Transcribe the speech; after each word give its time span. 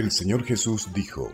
El 0.00 0.10
Señor 0.10 0.44
Jesús 0.44 0.94
dijo, 0.94 1.30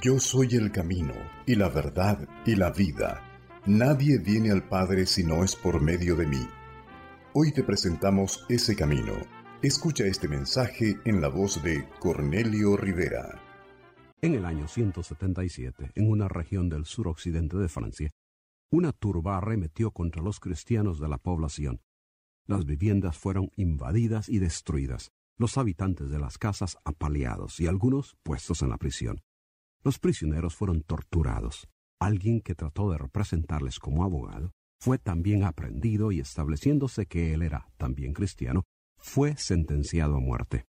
Yo 0.00 0.18
soy 0.18 0.48
el 0.52 0.72
camino, 0.72 1.12
y 1.44 1.54
la 1.54 1.68
verdad, 1.68 2.26
y 2.46 2.56
la 2.56 2.70
vida. 2.70 3.22
Nadie 3.66 4.16
viene 4.16 4.50
al 4.50 4.66
Padre 4.66 5.04
si 5.04 5.22
no 5.22 5.44
es 5.44 5.54
por 5.54 5.82
medio 5.82 6.16
de 6.16 6.26
mí. 6.26 6.48
Hoy 7.34 7.52
te 7.52 7.62
presentamos 7.62 8.46
ese 8.48 8.74
camino. 8.74 9.12
Escucha 9.60 10.06
este 10.06 10.28
mensaje 10.28 10.98
en 11.04 11.20
la 11.20 11.28
voz 11.28 11.62
de 11.62 11.86
Cornelio 12.00 12.78
Rivera. 12.78 13.38
En 14.22 14.32
el 14.32 14.46
año 14.46 14.66
177, 14.66 15.92
en 15.94 16.10
una 16.10 16.26
región 16.26 16.70
del 16.70 16.86
suroccidente 16.86 17.58
de 17.58 17.68
Francia, 17.68 18.10
una 18.70 18.92
turba 18.92 19.36
arremetió 19.36 19.90
contra 19.90 20.22
los 20.22 20.40
cristianos 20.40 20.98
de 21.00 21.08
la 21.08 21.18
población. 21.18 21.82
Las 22.46 22.64
viviendas 22.64 23.18
fueron 23.18 23.50
invadidas 23.56 24.30
y 24.30 24.38
destruidas, 24.38 25.12
los 25.38 25.58
habitantes 25.58 26.10
de 26.10 26.18
las 26.18 26.38
casas 26.38 26.78
apaleados 26.84 27.60
y 27.60 27.66
algunos 27.66 28.16
puestos 28.22 28.62
en 28.62 28.70
la 28.70 28.78
prisión. 28.78 29.20
Los 29.82 29.98
prisioneros 29.98 30.54
fueron 30.54 30.82
torturados. 30.82 31.68
Alguien 32.00 32.40
que 32.40 32.54
trató 32.54 32.90
de 32.90 32.98
representarles 32.98 33.78
como 33.78 34.04
abogado 34.04 34.52
fue 34.78 34.98
también 34.98 35.44
aprendido 35.44 36.12
y 36.12 36.20
estableciéndose 36.20 37.06
que 37.06 37.32
él 37.32 37.42
era 37.42 37.68
también 37.76 38.12
cristiano, 38.12 38.64
fue 38.98 39.36
sentenciado 39.36 40.16
a 40.16 40.20
muerte. 40.20 40.64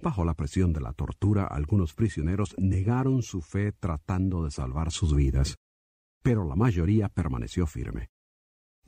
Bajo 0.00 0.24
la 0.24 0.34
presión 0.34 0.72
de 0.72 0.80
la 0.80 0.92
tortura, 0.92 1.46
algunos 1.46 1.94
prisioneros 1.94 2.54
negaron 2.58 3.22
su 3.22 3.40
fe 3.40 3.72
tratando 3.72 4.44
de 4.44 4.50
salvar 4.50 4.90
sus 4.90 5.14
vidas, 5.14 5.56
pero 6.22 6.44
la 6.44 6.54
mayoría 6.54 7.08
permaneció 7.08 7.66
firme. 7.66 8.08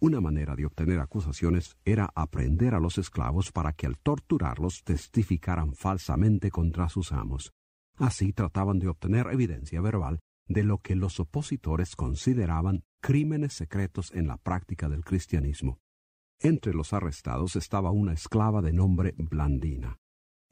Una 0.00 0.20
manera 0.20 0.54
de 0.54 0.64
obtener 0.64 1.00
acusaciones 1.00 1.76
era 1.84 2.10
aprender 2.14 2.74
a 2.74 2.78
los 2.78 2.98
esclavos 2.98 3.50
para 3.50 3.72
que 3.72 3.86
al 3.86 3.98
torturarlos 3.98 4.84
testificaran 4.84 5.74
falsamente 5.74 6.50
contra 6.50 6.88
sus 6.88 7.10
amos. 7.10 7.52
Así 7.96 8.32
trataban 8.32 8.78
de 8.78 8.86
obtener 8.86 9.26
evidencia 9.32 9.80
verbal 9.80 10.20
de 10.46 10.62
lo 10.62 10.78
que 10.78 10.94
los 10.94 11.18
opositores 11.18 11.96
consideraban 11.96 12.84
crímenes 13.02 13.54
secretos 13.54 14.12
en 14.14 14.28
la 14.28 14.36
práctica 14.36 14.88
del 14.88 15.04
cristianismo. 15.04 15.78
Entre 16.40 16.72
los 16.72 16.92
arrestados 16.92 17.56
estaba 17.56 17.90
una 17.90 18.12
esclava 18.12 18.62
de 18.62 18.72
nombre 18.72 19.14
Blandina. 19.18 19.98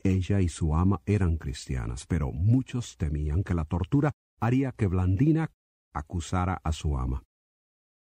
Ella 0.02 0.40
y 0.40 0.48
su 0.48 0.74
ama 0.74 1.02
eran 1.06 1.36
cristianas, 1.36 2.04
pero 2.06 2.32
muchos 2.32 2.96
temían 2.96 3.44
que 3.44 3.54
la 3.54 3.64
tortura 3.64 4.10
haría 4.40 4.72
que 4.72 4.88
Blandina 4.88 5.52
acusara 5.94 6.60
a 6.64 6.72
su 6.72 6.98
ama. 6.98 7.22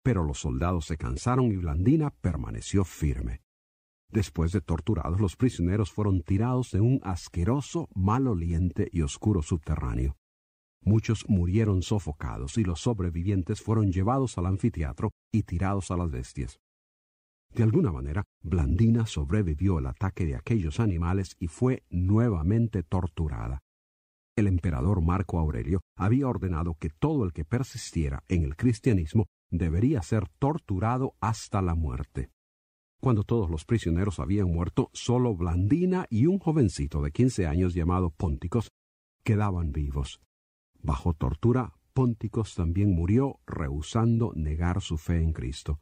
Pero 0.04 0.24
los 0.24 0.40
soldados 0.40 0.86
se 0.86 0.98
cansaron 0.98 1.52
y 1.52 1.58
Blandina 1.58 2.10
permaneció 2.10 2.84
firme. 2.84 3.42
Después 4.10 4.52
de 4.52 4.62
torturados, 4.62 5.22
los 5.22 5.36
prisioneros 5.38 5.92
fueron 5.92 6.22
tirados 6.22 6.74
en 6.74 6.82
un 6.82 7.00
asqueroso, 7.04 7.88
maloliente 7.96 8.90
y 8.92 9.04
oscuro 9.04 9.42
subterráneo. 9.42 10.18
Muchos 10.84 11.30
murieron 11.30 11.82
sofocados 11.82 12.58
y 12.58 12.64
los 12.64 12.82
sobrevivientes 12.82 13.62
fueron 13.62 13.92
llevados 13.92 14.38
al 14.38 14.48
anfiteatro 14.48 15.12
y 15.32 15.44
tirados 15.44 15.92
a 15.92 15.98
las 15.98 16.10
bestias. 16.10 16.60
De 17.54 17.64
alguna 17.64 17.92
manera, 17.92 18.24
Blandina 18.42 19.06
sobrevivió 19.06 19.80
el 19.80 19.86
ataque 19.86 20.26
de 20.26 20.36
aquellos 20.36 20.80
animales 20.80 21.36
y 21.40 21.48
fue 21.48 21.84
nuevamente 21.90 22.82
torturada. 22.82 23.60
El 24.36 24.48
emperador 24.48 25.02
Marco 25.02 25.38
Aurelio 25.38 25.82
había 25.98 26.28
ordenado 26.28 26.76
que 26.80 26.90
todo 26.90 27.26
el 27.26 27.34
que 27.34 27.46
persistiera 27.46 28.24
en 28.28 28.44
el 28.44 28.56
cristianismo 28.56 29.28
debería 29.52 30.02
ser 30.02 30.28
torturado 30.40 31.16
hasta 31.20 31.62
la 31.62 31.76
muerte. 31.76 32.32
Cuando 33.02 33.24
todos 33.24 33.50
los 33.50 33.66
prisioneros 33.66 34.20
habían 34.20 34.52
muerto, 34.52 34.90
solo 34.94 35.36
Blandina 35.36 36.06
y 36.10 36.28
un 36.28 36.40
jovencito 36.40 37.02
de 37.02 37.12
quince 37.12 37.48
años 37.48 37.74
llamado 37.74 38.12
Pónticos 38.12 38.72
quedaban 39.24 39.72
vivos. 39.72 40.22
Bajo 40.80 41.14
tortura, 41.14 41.74
Pónticos 41.94 42.56
también 42.56 42.94
murió 42.94 43.40
rehusando 43.46 44.32
negar 44.36 44.82
su 44.82 44.98
fe 44.98 45.22
en 45.22 45.34
Cristo. 45.34 45.80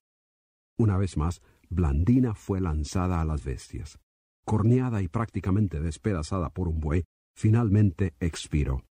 Una 0.77 0.97
vez 0.97 1.17
más, 1.17 1.41
Blandina 1.69 2.33
fue 2.33 2.61
lanzada 2.61 3.21
a 3.21 3.25
las 3.25 3.43
bestias. 3.43 3.99
Corneada 4.45 5.01
y 5.01 5.07
prácticamente 5.07 5.79
despedazada 5.79 6.49
por 6.49 6.67
un 6.67 6.79
buey, 6.79 7.03
finalmente 7.35 8.15
expiró. 8.19 8.88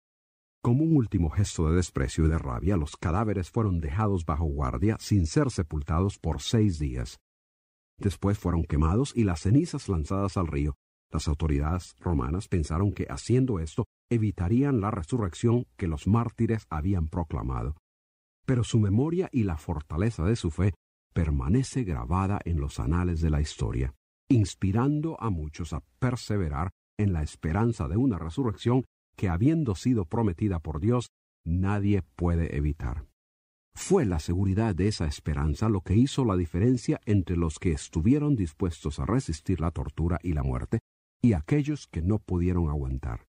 Como 0.62 0.82
un 0.82 0.96
último 0.96 1.30
gesto 1.30 1.70
de 1.70 1.76
desprecio 1.76 2.26
y 2.26 2.28
de 2.28 2.38
rabia, 2.38 2.76
los 2.76 2.96
cadáveres 2.96 3.50
fueron 3.50 3.80
dejados 3.80 4.24
bajo 4.24 4.44
guardia 4.44 4.96
sin 4.98 5.26
ser 5.26 5.50
sepultados 5.50 6.18
por 6.18 6.42
seis 6.42 6.78
días. 6.78 7.20
Después 7.98 8.38
fueron 8.38 8.64
quemados 8.64 9.12
y 9.14 9.24
las 9.24 9.40
cenizas 9.40 9.88
lanzadas 9.88 10.36
al 10.36 10.48
río. 10.48 10.74
Las 11.10 11.28
autoridades 11.28 11.94
romanas 12.00 12.48
pensaron 12.48 12.92
que 12.92 13.06
haciendo 13.08 13.60
esto 13.60 13.84
evitarían 14.10 14.80
la 14.80 14.90
resurrección 14.90 15.66
que 15.76 15.86
los 15.86 16.06
mártires 16.06 16.66
habían 16.70 17.08
proclamado. 17.08 17.76
Pero 18.44 18.64
su 18.64 18.78
memoria 18.78 19.28
y 19.32 19.44
la 19.44 19.58
fortaleza 19.58 20.24
de 20.24 20.36
su 20.36 20.50
fe 20.50 20.74
permanece 21.14 21.84
grabada 21.84 22.40
en 22.44 22.60
los 22.60 22.80
anales 22.80 23.20
de 23.20 23.30
la 23.30 23.40
historia, 23.40 23.94
inspirando 24.28 25.20
a 25.20 25.30
muchos 25.30 25.72
a 25.72 25.82
perseverar 25.98 26.70
en 26.98 27.12
la 27.12 27.22
esperanza 27.22 27.88
de 27.88 27.96
una 27.96 28.18
resurrección 28.18 28.84
que 29.18 29.28
habiendo 29.28 29.74
sido 29.74 30.06
prometida 30.06 30.60
por 30.60 30.80
Dios, 30.80 31.10
nadie 31.44 32.00
puede 32.16 32.56
evitar. 32.56 33.04
Fue 33.74 34.06
la 34.06 34.18
seguridad 34.18 34.74
de 34.74 34.88
esa 34.88 35.06
esperanza 35.06 35.68
lo 35.68 35.82
que 35.82 35.94
hizo 35.94 36.24
la 36.24 36.36
diferencia 36.36 37.00
entre 37.04 37.36
los 37.36 37.58
que 37.58 37.72
estuvieron 37.72 38.34
dispuestos 38.34 38.98
a 38.98 39.04
resistir 39.04 39.60
la 39.60 39.72
tortura 39.72 40.18
y 40.22 40.32
la 40.32 40.42
muerte 40.42 40.78
y 41.20 41.34
aquellos 41.34 41.86
que 41.86 42.00
no 42.00 42.18
pudieron 42.18 42.70
aguantar 42.70 43.28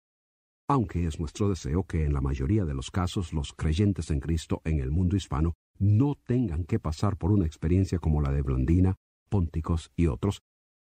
aunque 0.69 1.07
es 1.07 1.19
nuestro 1.19 1.49
deseo 1.49 1.85
que 1.85 2.05
en 2.05 2.13
la 2.13 2.21
mayoría 2.21 2.67
de 2.67 2.75
los 2.75 2.91
casos 2.91 3.33
los 3.33 3.55
creyentes 3.55 4.11
en 4.11 4.21
Cristo 4.21 4.61
en 4.65 4.81
el 4.81 4.91
mundo 4.91 5.17
hispano 5.17 5.55
no 5.79 6.15
tengan 6.15 6.65
que 6.65 6.79
pasar 6.79 7.17
por 7.17 7.33
una 7.33 7.47
experiencia 7.47 7.99
como 7.99 8.21
la 8.21 8.33
de 8.33 8.43
Blandina, 8.43 8.97
Pónticos 9.31 9.91
y 9.97 10.07
otros, 10.07 10.41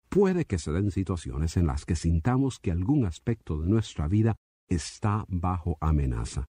puede 0.09 0.45
que 0.45 0.59
se 0.59 0.73
den 0.73 0.91
situaciones 0.91 1.57
en 1.57 1.67
las 1.67 1.85
que 1.85 1.95
sintamos 1.95 2.59
que 2.59 2.73
algún 2.73 3.05
aspecto 3.05 3.61
de 3.61 3.69
nuestra 3.69 4.09
vida 4.09 4.37
está 4.71 5.27
bajo 5.29 5.77
amenaza. 5.81 6.47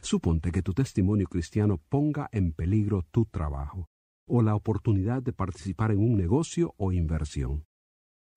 Suponte 0.00 0.52
que 0.52 0.62
tu 0.62 0.74
testimonio 0.74 1.26
cristiano 1.26 1.78
ponga 1.88 2.28
en 2.30 2.52
peligro 2.52 3.02
tu 3.10 3.24
trabajo 3.24 3.86
o 4.28 4.42
la 4.42 4.54
oportunidad 4.54 5.22
de 5.22 5.32
participar 5.32 5.90
en 5.90 5.98
un 5.98 6.16
negocio 6.16 6.74
o 6.76 6.92
inversión 6.92 7.64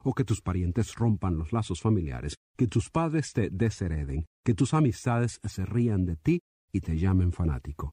o 0.06 0.14
que 0.14 0.24
tus 0.24 0.42
parientes 0.42 0.94
rompan 0.94 1.38
los 1.38 1.52
lazos 1.52 1.82
familiares, 1.82 2.38
que 2.56 2.68
tus 2.68 2.92
padres 2.92 3.34
te 3.34 3.50
deshereden, 3.50 4.28
que 4.46 4.54
tus 4.54 4.76
amistades 4.76 5.42
se 5.44 5.66
rían 5.66 6.06
de 6.06 6.16
ti 6.16 6.42
y 6.72 6.82
te 6.82 6.98
llamen 6.98 7.32
fanático, 7.32 7.92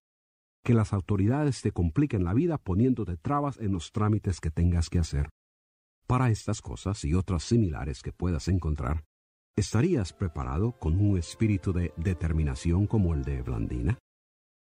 que 0.62 0.74
las 0.74 0.92
autoridades 0.92 1.62
te 1.62 1.72
compliquen 1.72 2.24
la 2.24 2.34
vida 2.34 2.58
poniéndote 2.58 3.16
trabas 3.16 3.58
en 3.58 3.72
los 3.72 3.92
trámites 3.92 4.40
que 4.40 4.50
tengas 4.50 4.90
que 4.90 4.98
hacer. 4.98 5.30
Para 6.06 6.28
estas 6.30 6.60
cosas 6.60 7.02
y 7.06 7.14
otras 7.14 7.44
similares 7.44 8.02
que 8.02 8.12
puedas 8.12 8.46
encontrar, 8.48 9.04
¿estarías 9.56 10.12
preparado 10.12 10.72
con 10.72 10.98
un 11.00 11.18
espíritu 11.18 11.72
de 11.72 11.92
determinación 11.96 12.86
como 12.86 13.14
el 13.14 13.22
de 13.22 13.42
Blandina? 13.42 13.98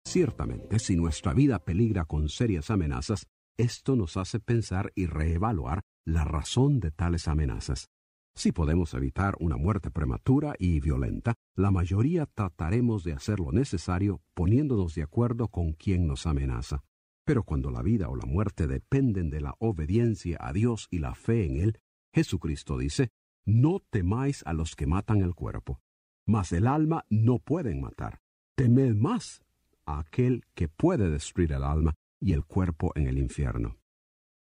Ciertamente, 0.06 0.80
si 0.80 0.96
nuestra 0.96 1.34
vida 1.34 1.60
peligra 1.60 2.06
con 2.06 2.30
serias 2.30 2.72
amenazas, 2.72 3.28
esto 3.58 3.96
nos 3.96 4.18
hace 4.18 4.40
pensar 4.40 4.92
y 4.96 5.06
reevaluar 5.06 5.82
la 6.06 6.24
razón 6.24 6.80
de 6.80 6.92
tales 6.92 7.28
amenazas. 7.28 7.90
Si 8.36 8.52
podemos 8.52 8.94
evitar 8.94 9.36
una 9.40 9.58
muerte 9.58 9.92
prematura 9.92 10.56
y 10.58 10.80
violenta, 10.80 11.34
la 11.56 11.72
mayoría 11.72 12.26
trataremos 12.26 13.04
de 13.04 13.14
hacer 13.14 13.40
lo 13.40 13.52
necesario 13.52 14.22
poniéndonos 14.34 14.96
de 14.96 15.04
acuerdo 15.04 15.50
con 15.50 15.74
quien 15.74 16.08
nos 16.08 16.26
amenaza. 16.26 16.82
Pero 17.26 17.44
cuando 17.44 17.70
la 17.70 17.82
vida 17.82 18.08
o 18.10 18.16
la 18.16 18.26
muerte 18.26 18.66
dependen 18.66 19.30
de 19.30 19.42
la 19.42 19.56
obediencia 19.60 20.38
a 20.40 20.54
Dios 20.54 20.88
y 20.90 21.00
la 21.00 21.16
fe 21.16 21.46
en 21.46 21.58
Él, 21.58 21.80
Jesucristo 22.14 22.78
dice, 22.78 23.10
No 23.46 23.80
temáis 23.90 24.44
a 24.46 24.54
los 24.54 24.76
que 24.76 24.88
matan 24.88 25.22
el 25.22 25.34
cuerpo, 25.34 25.82
mas 26.26 26.52
el 26.52 26.68
alma 26.68 27.06
no 27.10 27.40
pueden 27.40 27.82
matar. 27.82 28.22
Temed 28.56 28.96
más 28.96 29.42
a 29.86 30.00
aquel 30.00 30.44
que 30.54 30.68
puede 30.68 31.10
destruir 31.10 31.54
el 31.54 31.64
alma 31.64 31.96
y 32.20 32.34
el 32.34 32.46
cuerpo 32.46 32.92
en 32.96 33.08
el 33.08 33.18
infierno. 33.18 33.78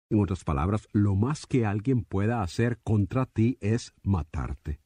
En 0.10 0.20
otras 0.20 0.44
palabras, 0.44 0.88
lo 0.92 1.16
más 1.16 1.46
que 1.46 1.66
alguien 1.66 2.04
pueda 2.04 2.44
hacer 2.44 2.80
contra 2.84 3.26
ti 3.26 3.58
es 3.62 3.94
matarte. 4.04 4.82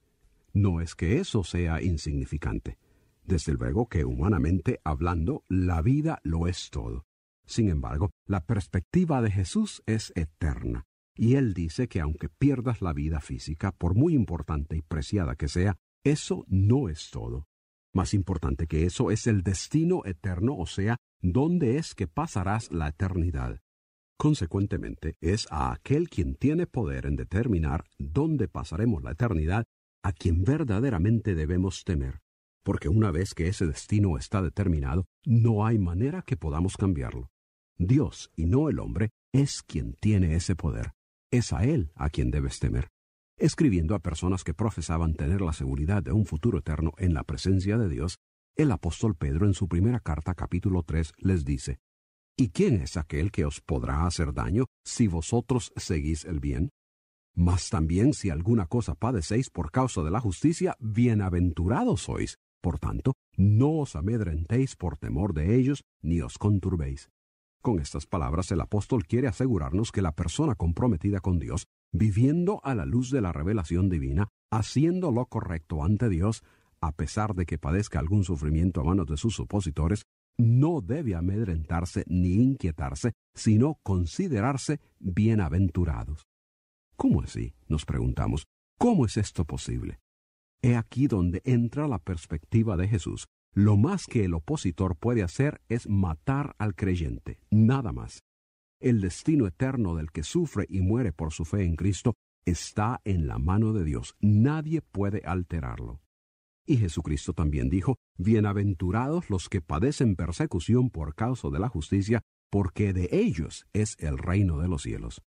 No 0.54 0.82
es 0.82 0.96
que 0.96 1.20
eso 1.20 1.44
sea 1.44 1.82
insignificante. 1.82 2.78
Desde 3.24 3.54
luego 3.54 3.88
que 3.88 4.06
humanamente 4.06 4.80
hablando, 4.84 5.44
la 5.50 5.82
vida 5.82 6.20
lo 6.24 6.48
es 6.48 6.70
todo. 6.70 7.06
Sin 7.46 7.70
embargo, 7.70 8.12
la 8.28 8.46
perspectiva 8.46 9.22
de 9.22 9.32
Jesús 9.32 9.84
es 9.88 10.14
eterna, 10.16 10.86
y 11.18 11.36
Él 11.36 11.54
dice 11.54 11.88
que 11.88 12.02
aunque 12.02 12.30
pierdas 12.30 12.82
la 12.82 12.94
vida 12.94 13.22
física, 13.22 13.72
por 13.72 13.96
muy 13.96 14.14
importante 14.14 14.78
y 14.78 14.82
preciada 14.82 15.36
que 15.36 15.48
sea, 15.48 15.76
eso 16.04 16.46
no 16.48 16.90
es 16.90 17.10
todo. 17.10 17.48
Más 17.94 18.14
importante 18.14 18.68
que 18.68 18.86
eso 18.86 19.10
es 19.10 19.26
el 19.26 19.42
destino 19.42 20.02
eterno, 20.06 20.58
o 20.58 20.66
sea, 20.66 20.98
dónde 21.22 21.78
es 21.78 21.96
que 21.96 22.08
pasarás 22.08 22.72
la 22.72 22.90
eternidad. 22.90 23.62
Consecuentemente, 24.18 25.16
es 25.22 25.48
a 25.50 25.72
aquel 25.72 26.10
quien 26.10 26.36
tiene 26.36 26.68
poder 26.68 27.06
en 27.06 27.16
determinar 27.16 27.86
dónde 27.98 28.48
pasaremos 28.48 29.04
la 29.04 29.12
eternidad 29.12 29.66
a 30.04 30.12
quien 30.14 30.44
verdaderamente 30.44 31.36
debemos 31.36 31.84
temer, 31.84 32.20
porque 32.64 32.90
una 32.90 33.12
vez 33.12 33.34
que 33.34 33.48
ese 33.48 33.66
destino 33.66 34.18
está 34.18 34.42
determinado, 34.42 35.06
no 35.26 35.66
hay 35.66 35.80
manera 35.80 36.22
que 36.22 36.38
podamos 36.38 36.78
cambiarlo. 36.78 37.30
Dios, 37.78 38.32
y 38.36 38.46
no 38.46 38.70
el 38.70 38.80
hombre, 38.80 39.10
es 39.34 39.64
quien 39.64 39.94
tiene 39.94 40.36
ese 40.36 40.56
poder. 40.56 40.94
Es 41.36 41.52
a 41.52 41.66
Él 41.66 41.92
a 41.96 42.10
quien 42.10 42.32
debes 42.32 42.60
temer. 42.60 42.88
Escribiendo 43.38 43.94
a 43.94 44.00
personas 44.00 44.46
que 44.46 44.54
profesaban 44.54 45.16
tener 45.16 45.42
la 45.42 45.52
seguridad 45.52 46.02
de 46.02 46.14
un 46.14 46.26
futuro 46.26 46.60
eterno 46.60 46.94
en 46.98 47.14
la 47.14 47.26
presencia 47.26 47.78
de 47.78 47.90
Dios, 47.90 48.20
el 48.56 48.72
apóstol 48.72 49.18
Pedro 49.18 49.46
en 49.46 49.54
su 49.54 49.68
primera 49.68 50.00
carta 50.00 50.34
capítulo 50.34 50.84
3 50.84 51.12
les 51.18 51.44
dice, 51.44 51.80
¿Y 52.38 52.52
quién 52.52 52.76
es 52.76 52.96
aquel 52.96 53.34
que 53.34 53.44
os 53.44 53.60
podrá 53.60 54.06
hacer 54.06 54.34
daño 54.34 54.68
si 54.86 55.08
vosotros 55.08 55.74
seguís 55.76 56.24
el 56.24 56.40
bien? 56.40 56.70
Mas 57.36 57.70
también 57.70 58.14
si 58.14 58.30
alguna 58.30 58.68
cosa 58.68 58.96
padecéis 58.96 59.50
por 59.50 59.72
causa 59.72 60.04
de 60.04 60.12
la 60.12 60.22
justicia, 60.22 60.78
bienaventurados 60.80 62.04
sois. 62.04 62.38
Por 62.62 62.80
tanto, 62.80 63.12
no 63.36 63.80
os 63.80 63.98
amedrentéis 63.98 64.78
por 64.78 64.98
temor 64.98 65.34
de 65.34 65.58
ellos, 65.58 65.84
ni 66.02 66.22
os 66.22 66.38
conturbéis. 66.38 67.10
Con 67.66 67.80
estas 67.80 68.06
palabras 68.06 68.52
el 68.52 68.62
apóstol 68.62 69.08
quiere 69.08 69.28
asegurarnos 69.28 69.92
que 69.92 70.04
la 70.04 70.12
persona 70.12 70.54
comprometida 70.54 71.20
con 71.20 71.40
Dios, 71.40 71.66
viviendo 71.92 72.62
a 72.64 72.76
la 72.76 72.86
luz 72.86 73.10
de 73.10 73.22
la 73.22 73.32
revelación 73.32 73.90
divina, 73.90 74.28
haciendo 74.52 75.12
lo 75.12 75.26
correcto 75.26 75.84
ante 75.84 76.08
Dios, 76.08 76.44
a 76.80 76.92
pesar 76.92 77.34
de 77.34 77.48
que 77.48 77.58
padezca 77.58 77.98
algún 77.98 78.24
sufrimiento 78.24 78.82
a 78.82 78.84
manos 78.84 79.08
de 79.08 79.18
sus 79.18 79.40
opositores, 79.40 80.04
no 80.38 80.82
debe 80.82 81.16
amedrentarse 81.16 82.04
ni 82.06 82.34
inquietarse, 82.34 83.14
sino 83.34 83.80
considerarse 83.82 84.80
bienaventurados. 85.00 86.28
¿Cómo 86.96 87.24
así? 87.24 87.56
nos 87.68 87.84
preguntamos. 87.86 88.46
¿Cómo 88.78 89.08
es 89.08 89.18
esto 89.18 89.44
posible? 89.44 89.98
He 90.62 90.76
aquí 90.76 91.08
donde 91.08 91.42
entra 91.46 91.88
la 91.88 91.98
perspectiva 91.98 92.78
de 92.78 92.88
Jesús, 92.88 93.26
lo 93.56 93.78
más 93.78 94.06
que 94.06 94.26
el 94.26 94.34
opositor 94.34 94.98
puede 94.98 95.24
hacer 95.24 95.62
es 95.70 95.88
matar 95.88 96.58
al 96.60 96.76
creyente, 96.76 97.40
nada 97.50 97.94
más. 97.94 98.20
El 98.82 99.00
destino 99.00 99.48
eterno 99.48 99.96
del 99.96 100.12
que 100.12 100.24
sufre 100.24 100.66
y 100.68 100.82
muere 100.82 101.14
por 101.14 101.32
su 101.32 101.46
fe 101.46 101.64
en 101.64 101.78
Cristo 101.78 102.16
está 102.46 103.00
en 103.06 103.28
la 103.28 103.40
mano 103.40 103.72
de 103.72 103.86
Dios. 103.86 104.18
Nadie 104.20 104.82
puede 104.82 105.22
alterarlo. 105.24 106.02
Y 106.68 106.78
Jesucristo 106.78 107.32
también 107.32 107.70
dijo, 107.70 107.96
Bienaventurados 108.18 109.30
los 109.30 109.48
que 109.48 109.62
padecen 109.62 110.18
persecución 110.18 110.90
por 110.90 111.16
causa 111.16 111.50
de 111.50 111.60
la 111.60 111.70
justicia, 111.70 112.22
porque 112.52 112.92
de 112.92 113.08
ellos 113.14 113.66
es 113.72 113.96
el 114.00 114.18
reino 114.18 114.60
de 114.60 114.68
los 114.68 114.82
cielos. 114.82 115.22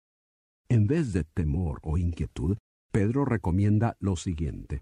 En 0.68 0.86
vez 0.86 1.14
de 1.14 1.24
temor 1.24 1.80
o 1.82 1.98
inquietud, 1.98 2.58
Pedro 2.92 3.24
recomienda 3.24 3.96
lo 4.02 4.18
siguiente 4.18 4.82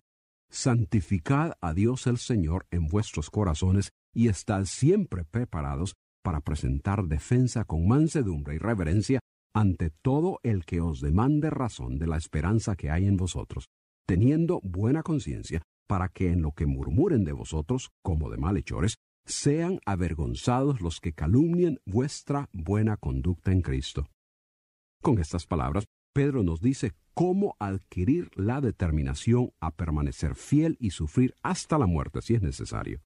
santificad 0.49 1.53
a 1.61 1.73
Dios 1.73 2.07
el 2.07 2.17
Señor 2.17 2.65
en 2.71 2.87
vuestros 2.87 3.29
corazones 3.29 3.91
y 4.13 4.27
estad 4.27 4.65
siempre 4.65 5.25
preparados 5.25 5.95
para 6.23 6.41
presentar 6.41 7.03
defensa 7.05 7.65
con 7.65 7.87
mansedumbre 7.87 8.55
y 8.55 8.57
reverencia 8.57 9.19
ante 9.53 9.89
todo 9.89 10.39
el 10.43 10.65
que 10.65 10.81
os 10.81 11.01
demande 11.01 11.49
razón 11.49 11.97
de 11.97 12.07
la 12.07 12.17
esperanza 12.17 12.75
que 12.75 12.91
hay 12.91 13.05
en 13.05 13.15
vosotros, 13.15 13.67
teniendo 14.05 14.59
buena 14.61 15.03
conciencia 15.03 15.61
para 15.87 16.09
que 16.09 16.31
en 16.31 16.41
lo 16.41 16.51
que 16.51 16.65
murmuren 16.65 17.23
de 17.23 17.31
vosotros, 17.31 17.91
como 18.03 18.29
de 18.29 18.37
malhechores, 18.37 18.95
sean 19.25 19.79
avergonzados 19.85 20.81
los 20.81 20.99
que 20.99 21.13
calumnien 21.13 21.79
vuestra 21.85 22.49
buena 22.53 22.97
conducta 22.97 23.51
en 23.51 23.61
Cristo. 23.61 24.07
Con 25.01 25.19
estas 25.19 25.45
palabras, 25.45 25.85
Pedro 26.13 26.43
nos 26.43 26.61
dice 26.61 26.93
cómo 27.15 27.55
adquirir 27.59 28.29
la 28.35 28.59
determinación 28.59 29.53
a 29.61 29.71
permanecer 29.71 30.35
fiel 30.35 30.75
y 30.79 30.91
sufrir 30.91 31.33
hasta 31.41 31.79
la 31.79 31.87
muerte 31.87 32.21
si 32.21 32.35
es 32.35 32.41
necesario. 32.41 33.01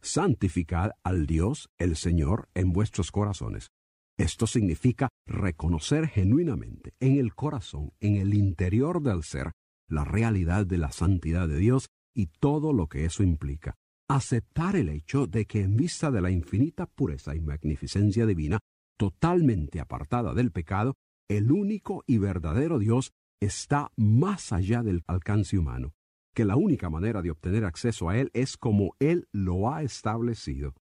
Santificad 0.00 0.92
al 1.02 1.26
Dios, 1.26 1.70
el 1.78 1.96
Señor, 1.96 2.48
en 2.54 2.72
vuestros 2.72 3.10
corazones. 3.10 3.70
Esto 4.18 4.46
significa 4.46 5.08
reconocer 5.26 6.08
genuinamente 6.08 6.92
en 7.00 7.18
el 7.18 7.34
corazón, 7.34 7.92
en 8.00 8.16
el 8.16 8.34
interior 8.34 9.02
del 9.02 9.22
ser, 9.22 9.52
la 9.88 10.04
realidad 10.04 10.66
de 10.66 10.76
la 10.76 10.92
santidad 10.92 11.48
de 11.48 11.56
Dios 11.56 11.88
y 12.14 12.26
todo 12.26 12.72
lo 12.72 12.86
que 12.88 13.06
eso 13.06 13.22
implica. 13.22 13.74
Aceptar 14.10 14.76
el 14.76 14.90
hecho 14.90 15.26
de 15.26 15.46
que 15.46 15.62
en 15.62 15.76
vista 15.76 16.10
de 16.10 16.20
la 16.20 16.30
infinita 16.30 16.86
pureza 16.86 17.34
y 17.34 17.40
magnificencia 17.40 18.26
divina, 18.26 18.58
totalmente 18.98 19.80
apartada 19.80 20.34
del 20.34 20.50
pecado, 20.50 20.94
el 21.28 21.50
único 21.50 22.04
y 22.06 22.18
verdadero 22.18 22.78
Dios 22.78 23.12
está 23.40 23.90
más 23.96 24.52
allá 24.52 24.82
del 24.82 25.02
alcance 25.06 25.58
humano, 25.58 25.92
que 26.34 26.44
la 26.44 26.56
única 26.56 26.90
manera 26.90 27.22
de 27.22 27.30
obtener 27.30 27.64
acceso 27.64 28.08
a 28.08 28.18
Él 28.18 28.30
es 28.34 28.56
como 28.56 28.94
Él 28.98 29.28
lo 29.32 29.72
ha 29.72 29.82
establecido, 29.82 30.74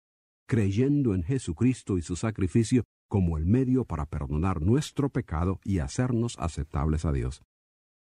creyendo 0.47 1.13
en 1.13 1.23
Jesucristo 1.23 1.97
y 1.97 2.01
su 2.01 2.15
sacrificio 2.15 2.83
como 3.09 3.37
el 3.37 3.45
medio 3.45 3.85
para 3.85 4.05
perdonar 4.05 4.61
nuestro 4.61 5.09
pecado 5.09 5.59
y 5.63 5.79
hacernos 5.79 6.35
aceptables 6.39 7.05
a 7.05 7.11
Dios. 7.11 7.43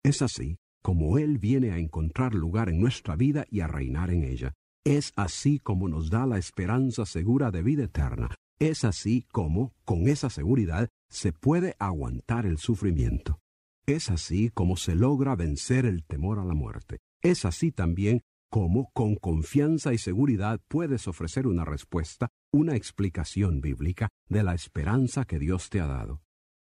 Es 0.04 0.22
así 0.22 0.58
como 0.82 1.18
Él 1.18 1.38
viene 1.38 1.72
a 1.72 1.78
encontrar 1.78 2.34
lugar 2.34 2.70
en 2.70 2.80
nuestra 2.80 3.16
vida 3.16 3.46
y 3.50 3.62
a 3.62 3.68
reinar 3.68 4.12
en 4.12 4.24
ella. 4.24 4.54
Es 4.84 5.14
así 5.16 5.60
como 5.60 5.88
nos 5.88 6.10
da 6.10 6.26
la 6.26 6.40
esperanza 6.40 7.06
segura 7.06 7.52
de 7.52 7.62
vida 7.62 7.84
eterna. 7.84 8.30
Es 8.60 8.84
así 8.84 9.26
como, 9.32 9.74
con 9.86 10.08
esa 10.08 10.30
seguridad, 10.30 10.90
se 11.10 11.34
puede 11.34 11.76
aguantar 11.80 12.46
el 12.46 12.58
sufrimiento. 12.58 13.41
Es 13.88 14.10
así 14.10 14.50
como 14.50 14.78
se 14.78 14.96
logra 14.96 15.36
vencer 15.36 15.86
el 15.86 16.04
temor 16.06 16.40
a 16.40 16.46
la 16.46 16.54
muerte. 16.54 17.00
Es 17.22 17.46
así 17.46 17.72
también 17.72 18.22
como 18.52 18.92
con 18.92 19.16
confianza 19.16 19.94
y 19.94 19.98
seguridad 19.98 20.60
puedes 20.68 21.08
ofrecer 21.08 21.48
una 21.48 21.64
respuesta, 21.64 22.30
una 22.52 22.76
explicación 22.76 23.62
bíblica 23.62 24.10
de 24.28 24.44
la 24.44 24.54
esperanza 24.54 25.24
que 25.26 25.40
Dios 25.40 25.70
te 25.70 25.80
ha 25.80 25.88
dado. 25.88 26.22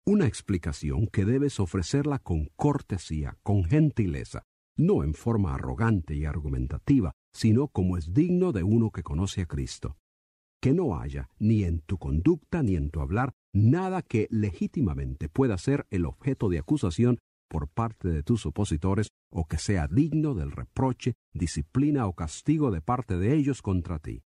Una 0.06 0.26
explicación 0.26 1.06
que 1.08 1.24
debes 1.24 1.60
ofrecerla 1.60 2.18
con 2.18 2.50
cortesía, 2.56 3.36
con 3.42 3.64
gentileza, 3.64 4.44
no 4.76 5.02
en 5.02 5.14
forma 5.14 5.54
arrogante 5.54 6.14
y 6.14 6.24
argumentativa, 6.24 7.12
sino 7.32 7.68
como 7.68 7.96
es 7.96 8.12
digno 8.12 8.52
de 8.52 8.62
uno 8.62 8.90
que 8.90 9.02
conoce 9.02 9.42
a 9.42 9.46
Cristo. 9.46 9.96
Que 10.60 10.72
no 10.72 10.98
haya, 10.98 11.28
ni 11.38 11.64
en 11.64 11.80
tu 11.80 11.98
conducta 11.98 12.62
ni 12.62 12.76
en 12.76 12.90
tu 12.90 13.00
hablar, 13.00 13.32
nada 13.52 14.02
que 14.02 14.28
legítimamente 14.30 15.28
pueda 15.28 15.58
ser 15.58 15.86
el 15.90 16.06
objeto 16.06 16.48
de 16.48 16.58
acusación 16.58 17.18
por 17.48 17.68
parte 17.68 18.08
de 18.08 18.22
tus 18.22 18.46
opositores 18.46 19.08
o 19.30 19.46
que 19.46 19.58
sea 19.58 19.86
digno 19.86 20.34
del 20.34 20.52
reproche, 20.52 21.14
disciplina 21.34 22.06
o 22.06 22.14
castigo 22.14 22.70
de 22.70 22.80
parte 22.80 23.18
de 23.18 23.34
ellos 23.34 23.60
contra 23.60 23.98
ti. 23.98 24.22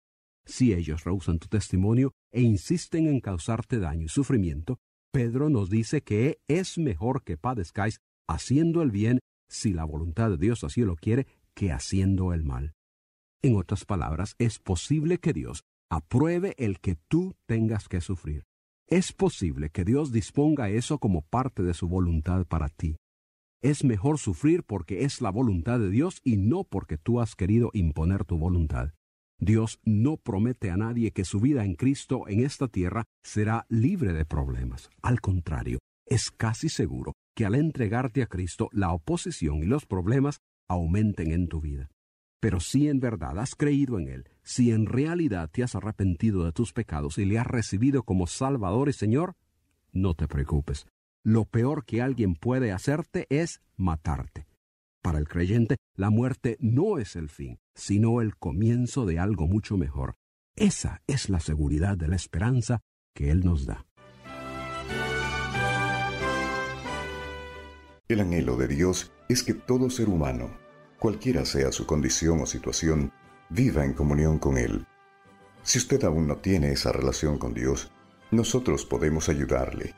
Si 0.45 0.73
ellos 0.73 1.03
rehusan 1.03 1.39
tu 1.39 1.47
testimonio 1.47 2.11
e 2.31 2.41
insisten 2.41 3.07
en 3.07 3.19
causarte 3.19 3.79
daño 3.79 4.05
y 4.05 4.09
sufrimiento, 4.09 4.77
Pedro 5.11 5.49
nos 5.49 5.69
dice 5.69 6.01
que 6.01 6.39
es 6.47 6.77
mejor 6.77 7.23
que 7.23 7.37
padezcáis 7.37 7.99
haciendo 8.27 8.81
el 8.81 8.91
bien, 8.91 9.19
si 9.49 9.73
la 9.73 9.85
voluntad 9.85 10.29
de 10.29 10.37
Dios 10.37 10.63
así 10.63 10.81
lo 10.81 10.95
quiere, 10.95 11.25
que 11.55 11.71
haciendo 11.71 12.33
el 12.33 12.43
mal. 12.43 12.73
En 13.41 13.55
otras 13.55 13.85
palabras, 13.85 14.35
es 14.37 14.59
posible 14.59 15.19
que 15.19 15.33
Dios 15.33 15.63
apruebe 15.89 16.53
el 16.57 16.79
que 16.79 16.95
tú 17.07 17.35
tengas 17.47 17.87
que 17.87 18.01
sufrir. 18.01 18.43
Es 18.87 19.13
posible 19.13 19.71
que 19.71 19.83
Dios 19.83 20.11
disponga 20.11 20.69
eso 20.69 20.99
como 20.99 21.23
parte 21.23 21.63
de 21.63 21.73
su 21.73 21.87
voluntad 21.87 22.45
para 22.45 22.69
ti. 22.69 22.97
Es 23.63 23.83
mejor 23.83 24.19
sufrir 24.19 24.63
porque 24.63 25.05
es 25.05 25.21
la 25.21 25.31
voluntad 25.31 25.79
de 25.79 25.89
Dios 25.89 26.21
y 26.23 26.37
no 26.37 26.63
porque 26.63 26.99
tú 26.99 27.19
has 27.19 27.35
querido 27.35 27.71
imponer 27.73 28.25
tu 28.25 28.37
voluntad. 28.37 28.91
Dios 29.39 29.79
no 29.85 30.17
promete 30.17 30.69
a 30.69 30.77
nadie 30.77 31.11
que 31.11 31.25
su 31.25 31.39
vida 31.39 31.65
en 31.65 31.73
Cristo 31.73 32.27
en 32.27 32.41
esta 32.41 32.67
tierra 32.67 33.05
será 33.23 33.65
libre 33.69 34.13
de 34.13 34.23
problemas. 34.23 34.91
Al 35.01 35.19
contrario, 35.19 35.79
es 36.05 36.29
casi 36.29 36.69
seguro 36.69 37.13
que 37.35 37.45
al 37.45 37.55
entregarte 37.55 38.21
a 38.21 38.27
Cristo 38.27 38.69
la 38.71 38.93
oposición 38.93 39.63
y 39.63 39.65
los 39.65 39.87
problemas 39.87 40.41
aumenten 40.69 41.31
en 41.31 41.47
tu 41.47 41.59
vida. 41.59 41.89
Pero 42.39 42.59
si 42.59 42.87
en 42.87 42.99
verdad 42.99 43.39
has 43.39 43.55
creído 43.55 43.97
en 43.97 44.09
Él, 44.09 44.29
Si 44.45 44.71
en 44.71 44.85
realidad 44.85 45.49
te 45.51 45.63
has 45.63 45.73
arrepentido 45.73 46.45
de 46.45 46.51
tus 46.51 46.71
pecados 46.71 47.17
y 47.17 47.25
le 47.25 47.39
has 47.39 47.47
recibido 47.47 48.03
como 48.03 48.27
Salvador 48.27 48.89
y 48.89 48.93
Señor, 48.93 49.35
no 49.91 50.13
te 50.13 50.27
preocupes. 50.27 50.85
Lo 51.23 51.45
peor 51.45 51.83
que 51.83 52.03
alguien 52.03 52.35
puede 52.35 52.71
hacerte 52.71 53.25
es 53.29 53.61
matarte. 53.75 54.45
Para 55.01 55.17
el 55.17 55.27
creyente, 55.27 55.77
la 55.95 56.11
muerte 56.11 56.57
no 56.59 56.99
es 56.99 57.15
el 57.15 57.29
fin, 57.29 57.57
sino 57.73 58.21
el 58.21 58.37
comienzo 58.37 59.07
de 59.07 59.17
algo 59.17 59.47
mucho 59.47 59.77
mejor. 59.77 60.13
Esa 60.55 61.01
es 61.07 61.29
la 61.29 61.39
seguridad 61.39 61.97
de 61.97 62.07
la 62.07 62.15
esperanza 62.15 62.81
que 63.15 63.31
Él 63.31 63.43
nos 63.43 63.65
da. 63.65 63.87
El 68.07 68.19
anhelo 68.19 68.57
de 68.57 68.67
Dios 68.67 69.11
es 69.27 69.41
que 69.41 69.55
todo 69.55 69.89
ser 69.89 70.07
humano, 70.07 70.55
cualquiera 70.99 71.45
sea 71.45 71.71
su 71.71 71.87
condición 71.87 72.41
o 72.41 72.45
situación, 72.45 73.11
viva 73.49 73.85
en 73.85 73.93
comunión 73.93 74.39
con 74.39 74.57
Él. 74.57 74.85
Si 75.63 75.79
usted 75.79 76.03
aún 76.03 76.27
no 76.27 76.37
tiene 76.37 76.71
esa 76.71 76.91
relación 76.91 77.37
con 77.37 77.53
Dios, 77.53 77.91
nosotros 78.31 78.85
podemos 78.85 79.29
ayudarle. 79.29 79.93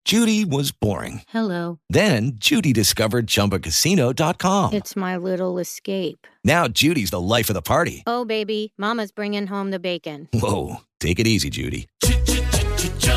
Judy 0.03 0.43
was 0.43 0.71
boring. 0.73 1.21
Hello. 1.29 1.79
Then 1.89 2.33
Judy 2.35 2.73
discovered 2.73 3.27
ChumbaCasino.com. 3.27 4.73
It's 4.73 4.95
my 4.95 5.15
little 5.15 5.57
escape. 5.57 6.27
Now 6.43 6.67
Judy's 6.67 7.11
the 7.11 7.21
life 7.21 7.49
of 7.49 7.53
the 7.53 7.61
party. 7.61 8.03
Oh, 8.05 8.25
baby, 8.25 8.73
Mama's 8.77 9.13
bringing 9.13 9.47
home 9.47 9.71
the 9.71 9.79
bacon. 9.79 10.27
Whoa, 10.33 10.81
take 10.99 11.19
it 11.19 11.27
easy, 11.27 11.49
Judy. 11.49 11.87